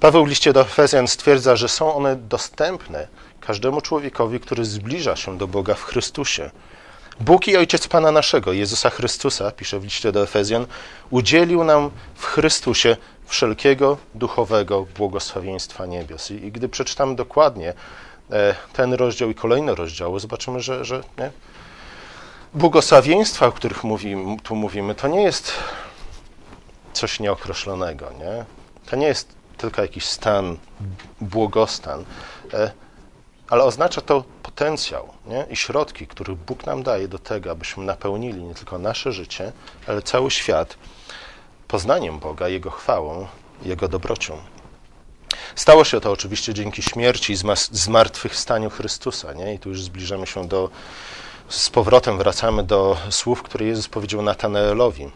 [0.00, 3.08] Paweł w liście do Efezjan stwierdza, że są one dostępne
[3.40, 6.50] każdemu człowiekowi, który zbliża się do Boga w Chrystusie.
[7.20, 10.66] Bóg i Ojciec Pana naszego, Jezusa Chrystusa, pisze w liście do Efezjan,
[11.10, 16.30] udzielił nam w Chrystusie wszelkiego duchowego błogosławieństwa niebios.
[16.30, 17.74] I, gdy przeczytamy dokładnie
[18.30, 21.30] e, ten rozdział i kolejne rozdziały, zobaczymy, że, że nie?
[22.54, 23.82] błogosławieństwa, o których
[24.42, 25.52] tu mówimy, to nie jest
[26.92, 28.10] coś nieokreślonego.
[28.18, 28.44] Nie?
[28.90, 30.56] To nie jest tylko jakiś stan,
[31.20, 32.04] błogostan,
[32.54, 32.70] e,
[33.50, 35.46] ale oznacza to potencjał nie?
[35.50, 39.52] i środki, które Bóg nam daje do tego, abyśmy napełnili nie tylko nasze życie,
[39.86, 40.76] ale cały świat
[41.68, 43.26] poznaniem Boga, Jego chwałą,
[43.62, 44.38] Jego dobrocią.
[45.54, 47.36] Stało się to oczywiście dzięki śmierci i
[47.72, 49.32] zmartwychwstaniu Chrystusa.
[49.32, 49.54] Nie?
[49.54, 50.70] I tu już zbliżamy się do,
[51.48, 55.10] z powrotem wracamy do słów, które Jezus powiedział Natanaelowi.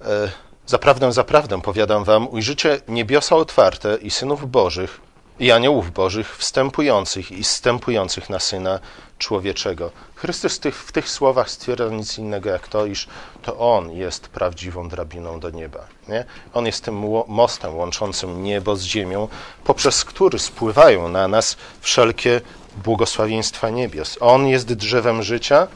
[0.00, 0.30] E,
[0.66, 5.07] zaprawdę, zaprawdę, powiadam wam, ujrzycie niebiosa otwarte i synów bożych
[5.40, 8.80] i aniołów bożych wstępujących i zstępujących na Syna
[9.18, 9.90] Człowieczego.
[10.14, 13.08] Chrystus tych, w tych słowach stwierdza nic innego jak to, iż
[13.42, 15.86] to On jest prawdziwą drabiną do nieba.
[16.08, 16.24] Nie?
[16.54, 19.28] On jest tym mostem łączącym niebo z ziemią,
[19.64, 22.40] poprzez który spływają na nas wszelkie
[22.84, 24.16] błogosławieństwa niebios.
[24.20, 25.68] On jest drzewem życia,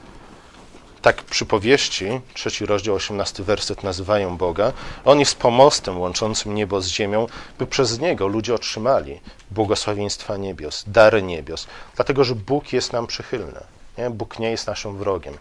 [1.02, 4.72] tak przypowieści, trzeci rozdział, osiemnasty werset nazywają Boga.
[5.04, 7.26] On jest pomostem łączącym niebo z ziemią,
[7.58, 13.60] by przez niego ludzie otrzymali błogosławieństwa niebios, dary niebios, dlatego że Bóg jest nam przychylny.
[13.98, 14.10] Nie?
[14.10, 15.34] Bóg nie jest naszym wrogiem.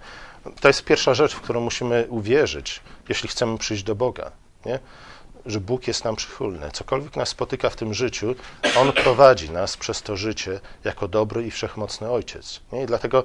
[0.62, 4.32] To jest pierwsza rzecz, w którą musimy uwierzyć, jeśli chcemy przyjść do Boga.
[4.66, 4.80] Nie?
[5.46, 6.72] Że Bóg jest nam przychylny.
[6.72, 8.36] Cokolwiek nas spotyka w tym życiu,
[8.78, 12.60] On prowadzi nas przez to życie jako dobry i wszechmocny Ojciec.
[12.72, 12.84] Nie?
[12.84, 13.24] I dlatego e,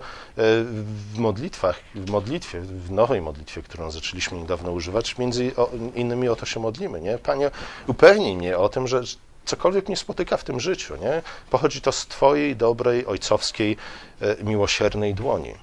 [1.13, 5.53] w modlitwach, w modlitwie, w nowej modlitwie, którą zaczęliśmy niedawno używać, między
[5.95, 7.01] innymi o to się modlimy.
[7.01, 7.19] Nie?
[7.19, 7.51] Panie,
[7.87, 9.03] upewnij mnie o tym, że
[9.45, 11.23] cokolwiek mnie spotyka w tym życiu, nie?
[11.51, 13.77] pochodzi to z Twojej dobrej, ojcowskiej,
[14.21, 15.55] e, miłosiernej dłoni.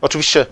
[0.00, 0.46] Oczywiście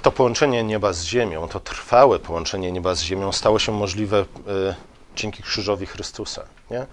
[0.00, 4.24] to połączenie nieba z ziemią, to trwałe połączenie nieba z ziemią stało się możliwe y,
[5.16, 6.44] dzięki krzyżowi Chrystusa.
[6.70, 6.86] Nie?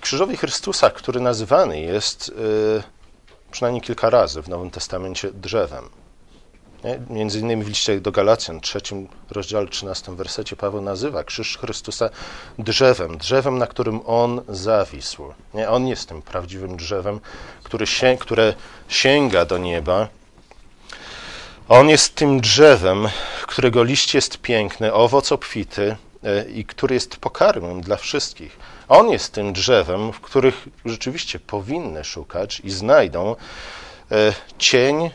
[0.00, 2.82] Krzyżowi Chrystusa, który nazywany jest y,
[3.50, 5.88] przynajmniej kilka razy w Nowym Testamencie drzewem.
[6.84, 7.00] Nie?
[7.10, 12.10] Między innymi w liście do Galacjan, trzecim rozdziale, 13 wersecie, Paweł nazywa krzyż Chrystusa
[12.58, 15.32] drzewem, drzewem, na którym On zawisł.
[15.54, 15.70] Nie?
[15.70, 17.20] On jest tym prawdziwym drzewem,
[17.62, 18.54] który się, które
[18.88, 20.08] sięga do nieba
[21.68, 23.08] on jest tym drzewem,
[23.42, 28.58] którego liść jest piękny, owoc obfity e, i który jest pokarmem dla wszystkich.
[28.88, 33.36] On jest tym drzewem, w których rzeczywiście powinny szukać i znajdą
[34.10, 35.10] e, cień,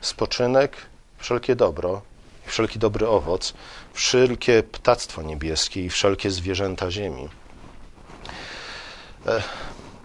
[0.00, 0.76] spoczynek,
[1.18, 2.02] wszelkie dobro,
[2.46, 3.54] wszelki dobry owoc,
[3.92, 7.28] wszelkie ptactwo niebieskie i wszelkie zwierzęta ziemi.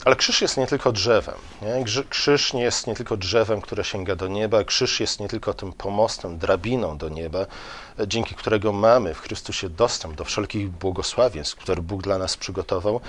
[0.05, 1.35] Ale krzyż jest nie tylko drzewem.
[1.61, 2.03] Nie?
[2.09, 5.73] Krzyż nie jest nie tylko drzewem, które sięga do nieba, krzyż jest nie tylko tym
[5.73, 7.45] pomostem, drabiną do nieba,
[8.07, 13.01] dzięki którego mamy w Chrystusie dostęp do wszelkich błogosławieństw, które Bóg dla nas przygotował,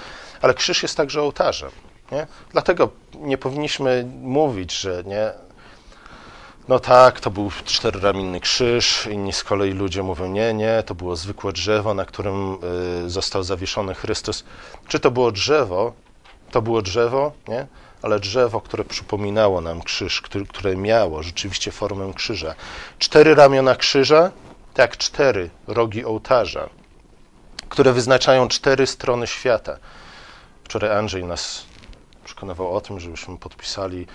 [0.42, 1.70] ale krzyż jest także ołtarzem.
[2.12, 2.26] Nie?
[2.52, 5.32] Dlatego nie powinniśmy mówić, że nie,
[6.68, 11.16] no tak, to był czteroramienny krzyż, inni z kolei ludzie mówią, nie, nie, to było
[11.16, 12.58] zwykłe drzewo, na którym
[13.04, 14.44] y, został zawieszony Chrystus.
[14.88, 15.92] Czy to było drzewo,
[16.50, 17.66] to było drzewo, nie?
[18.02, 22.54] ale drzewo, które przypominało nam krzyż, które miało rzeczywiście formę krzyża.
[22.98, 24.30] Cztery ramiona krzyża,
[24.74, 26.68] tak cztery rogi ołtarza,
[27.68, 29.76] które wyznaczają cztery strony świata.
[30.64, 31.64] Wczoraj Andrzej nas
[32.24, 34.06] przekonywał o tym, żebyśmy podpisali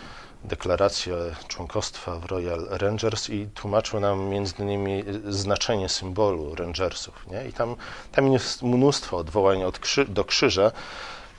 [0.43, 1.15] deklarację
[1.47, 7.27] członkostwa w Royal Rangers i tłumaczył nam między innymi znaczenie symbolu Rangersów.
[7.27, 7.47] Nie?
[7.47, 7.75] I tam,
[8.11, 10.71] tam jest mnóstwo odwołań od krzy do krzyża.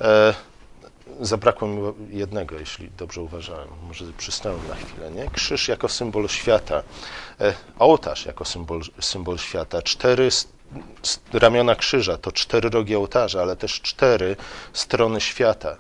[0.01, 0.35] E,
[1.21, 3.69] zabrakło mi jednego, jeśli dobrze uważałem.
[3.89, 5.11] Może przystałem na chwilę.
[5.11, 5.31] Nie?
[5.31, 6.83] Krzyż jako symbol świata,
[7.41, 10.29] e, ołtarz jako symbol, symbol świata, cztery
[11.33, 14.37] ramiona krzyża to cztery rogi ołtarza, ale też cztery
[14.73, 15.77] strony świata.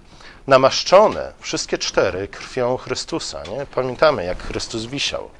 [0.47, 3.43] Namaszczone wszystkie cztery krwią Chrystusa.
[3.43, 3.67] Nie?
[3.67, 5.31] Pamiętamy, jak Chrystus wisiał.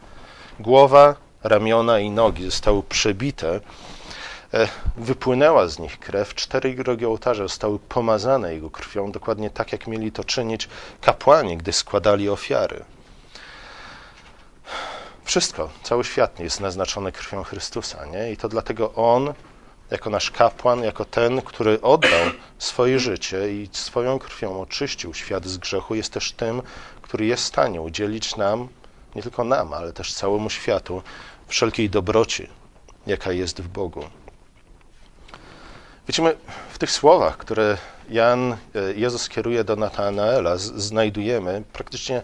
[0.61, 3.61] Głowa, ramiona i nogi zostały przebite
[4.97, 10.13] wypłynęła z nich krew, cztery rogi ołtarza zostały pomazane jego krwią, dokładnie tak, jak mieli
[10.13, 10.69] to czynić
[11.01, 12.85] kapłani, gdy składali ofiary.
[15.25, 18.33] Wszystko, cały świat jest naznaczony krwią Chrystusa, nie?
[18.33, 19.35] I to dlatego On,
[19.91, 22.27] jako nasz kapłan, jako ten, który oddał
[22.59, 26.63] swoje życie i swoją krwią oczyścił świat z grzechu, jest też tym,
[27.03, 28.69] który jest w stanie udzielić nam,
[29.15, 31.03] nie tylko nam, ale też całemu światu,
[31.47, 32.49] wszelkiej dobroci,
[33.07, 34.05] jaka jest w Bogu.
[36.09, 36.37] Wiecie, my
[36.71, 37.79] w tych słowach, które
[38.11, 38.57] Jan, e,
[38.95, 42.23] Jezus kieruje do Natanaela, znajdujemy praktycznie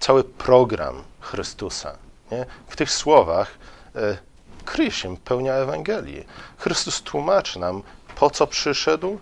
[0.00, 1.96] cały program Chrystusa.
[2.32, 2.46] Nie?
[2.68, 3.58] W tych słowach
[3.96, 4.18] e,
[4.64, 6.26] kryje się pełnia Ewangelii.
[6.58, 7.82] Chrystus tłumaczy nam,
[8.16, 9.18] po co przyszedł,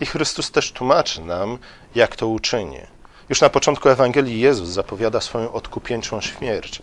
[0.00, 1.58] i Chrystus też tłumaczy nam,
[1.94, 2.80] jak to uczyni.
[3.28, 6.82] Już na początku Ewangelii Jezus zapowiada swoją odkupieńczą śmierć.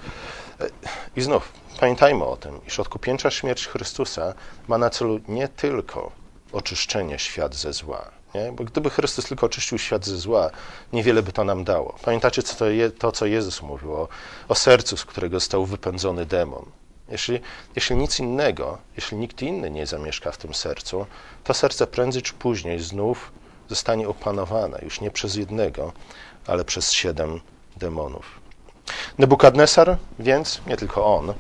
[0.60, 0.70] E,
[1.16, 4.34] I znów pamiętajmy o tym, iż odkupieńcza śmierć Chrystusa
[4.68, 6.21] ma na celu nie tylko
[6.52, 8.12] oczyszczenie świat ze zła.
[8.36, 8.52] Nie?
[8.52, 10.50] Bo gdyby Chrystus tylko oczyścił świat ze zła,
[10.94, 11.96] niewiele by to nam dało.
[12.06, 14.08] Pamiętacie co to, je, to co Jezus mówił o,
[14.48, 16.66] o sercu, z którego został wypędzony demon.
[17.10, 17.40] Jeśli,
[17.76, 21.06] jeśli nic innego, jeśli nikt inny nie zamieszka w tym sercu,
[21.44, 23.32] to serce prędzej czy później znów
[23.70, 25.94] zostanie opanowane, już nie przez jednego,
[26.48, 27.40] ale przez siedem
[27.78, 28.42] demonów.
[29.18, 31.34] Nebukadnesar więc, nie tylko on,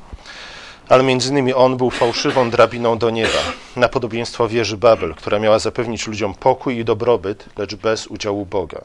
[0.91, 3.39] ale między innymi on był fałszywą drabiną do nieba,
[3.75, 8.81] na podobieństwo wieży Babel, która miała zapewnić ludziom pokój i dobrobyt, lecz bez udziału Boga.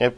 [0.00, 0.10] Nie?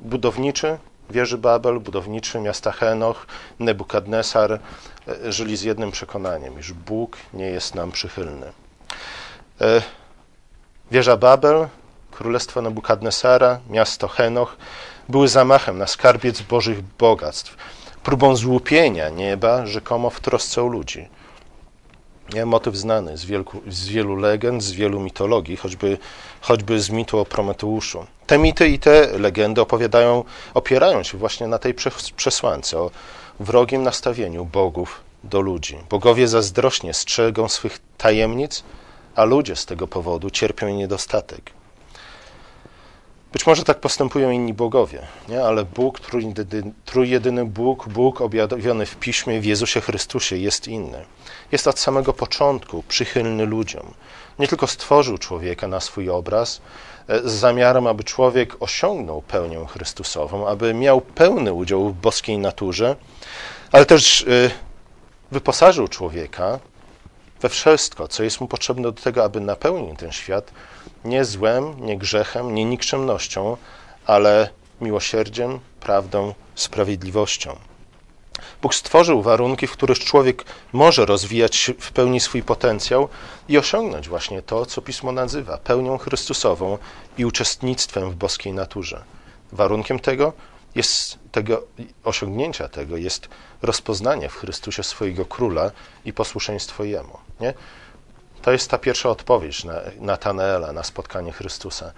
[0.00, 0.78] Budowniczy
[1.10, 3.26] wieży Babel, budowniczy miasta Henoch,
[3.58, 8.46] Nebukadnesar e, żyli z jednym przekonaniem, iż Bóg nie jest nam przychylny.
[9.60, 9.82] E,
[10.90, 11.68] wieża Babel,
[12.10, 14.56] królestwo Nebukadnesara, miasto Henoch
[15.08, 17.56] były zamachem na skarbiec bożych bogactw
[18.06, 21.08] próbą złupienia nieba, rzekomo w trosce o ludzi.
[22.34, 22.46] Nie?
[22.46, 25.98] Motyw znany z, wielku, z wielu legend, z wielu mitologii, choćby,
[26.40, 28.06] choćby z mitu o Prometeuszu.
[28.26, 31.74] Te mity i te legendy opowiadają, opierają się właśnie na tej
[32.16, 32.90] przesłance o
[33.40, 35.78] wrogim nastawieniu bogów do ludzi.
[35.90, 38.64] Bogowie zazdrośnie strzegą swych tajemnic,
[39.16, 41.50] a ludzie z tego powodu cierpią niedostatek.
[43.36, 45.44] Być może tak postępują inni bogowie, nie?
[45.44, 46.00] ale Bóg,
[46.84, 51.04] trójjedyny Bóg, Bóg objawiony w Piśmie, w Jezusie Chrystusie jest inny.
[51.52, 53.94] Jest od samego początku przychylny ludziom.
[54.38, 56.60] Nie tylko stworzył człowieka na swój obraz,
[57.08, 62.96] e, z zamiarem, aby człowiek osiągnął pełnię Chrystusową, aby miał pełny udział w boskiej naturze,
[63.72, 64.50] ale też e,
[65.30, 66.58] wyposażył człowieka
[67.40, 70.52] we wszystko, co jest mu potrzebne do tego, aby napełnić ten świat
[71.04, 73.56] nie złem, nie grzechem, nie nikczemnością,
[74.06, 74.48] ale
[74.80, 77.56] miłosierdziem, prawdą, sprawiedliwością.
[78.62, 83.08] Bóg stworzył warunki, w których człowiek może rozwijać w pełni swój potencjał
[83.48, 86.78] i osiągnąć właśnie to, co Pismo nazywa pełnią Chrystusową
[87.18, 89.04] i uczestnictwem w boskiej naturze.
[89.52, 90.32] Warunkiem tego
[90.74, 91.62] jest tego
[92.04, 93.28] osiągnięcia tego jest
[93.62, 95.70] rozpoznanie w Chrystusie swojego króla
[96.04, 97.18] i posłuszeństwo jemu.
[97.40, 97.54] Nie?
[98.46, 101.92] To jest ta pierwsza odpowiedź na Natanaela na spotkanie Chrystusa.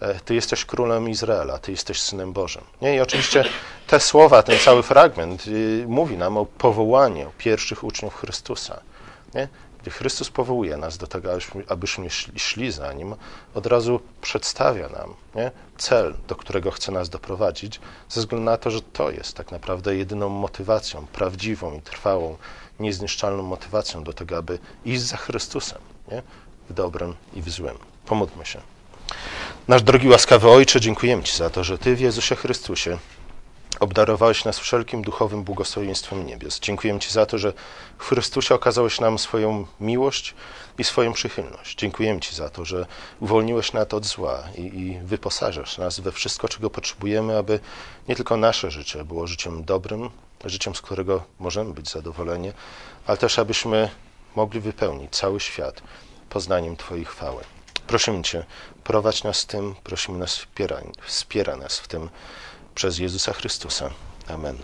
[0.00, 2.64] E, ty jesteś królem Izraela, ty jesteś synem Bożym.
[2.82, 2.96] Nie?
[2.96, 3.44] I oczywiście
[3.86, 8.80] te słowa, ten cały fragment y, mówi nam o powołaniu pierwszych uczniów Chrystusa.
[9.34, 9.48] Nie?
[9.82, 13.14] Gdy Chrystus powołuje nas do tego, abyśmy, abyśmy szli za Nim,
[13.54, 15.50] od razu przedstawia nam nie?
[15.78, 19.96] cel, do którego chce nas doprowadzić, ze względu na to, że to jest tak naprawdę
[19.96, 22.36] jedyną motywacją, prawdziwą i trwałą,
[22.80, 25.78] niezniszczalną motywacją do tego, aby iść za Chrystusem,
[26.12, 26.22] nie?
[26.70, 27.78] w dobrym i w złym.
[28.06, 28.60] Pomódlmy się.
[29.68, 32.98] Nasz drogi łaskawy Ojcze, dziękujemy Ci za to, że Ty w Jezusie Chrystusie
[33.80, 36.60] obdarowałeś nas wszelkim duchowym błogosławieństwem niebios.
[36.60, 37.52] Dziękujemy Ci za to, że
[37.98, 40.34] w Chrystusie okazałeś nam swoją miłość
[40.78, 41.76] i swoją przychylność.
[41.76, 42.86] Dziękujemy Ci za to, że
[43.20, 47.60] uwolniłeś nas od zła i, i wyposażasz nas we wszystko, czego potrzebujemy, aby
[48.08, 50.10] nie tylko nasze życie było życiem dobrym,
[50.44, 52.52] życiem, z którego możemy być zadowoleni,
[53.06, 53.90] ale też abyśmy
[54.36, 55.82] mogli wypełnić cały świat
[56.30, 57.44] poznaniem Twojej chwały.
[57.86, 58.44] Prosimy Cię,
[58.84, 62.10] prowadź nas w tym, prosimy nas, wspiera, wspiera nas w tym
[62.74, 63.90] przez Jezusa Chrystusa.
[64.28, 64.58] Amen.